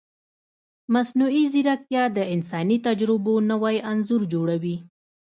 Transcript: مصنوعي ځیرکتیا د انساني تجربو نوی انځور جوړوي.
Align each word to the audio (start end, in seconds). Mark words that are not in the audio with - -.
مصنوعي 0.93 1.43
ځیرکتیا 1.53 2.03
د 2.17 2.19
انساني 2.35 2.77
تجربو 2.87 3.33
نوی 3.51 3.75
انځور 3.91 4.21
جوړوي. 4.33 4.77